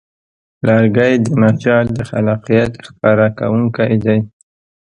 لرګی 0.65 1.13
د 1.23 1.27
نجار 1.41 1.85
د 1.97 1.99
خلاقیت 2.09 2.71
ښکاره 2.85 3.27
کوونکی 3.39 3.93
دی. 4.05 4.19